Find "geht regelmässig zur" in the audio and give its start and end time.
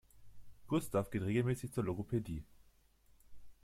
1.11-1.83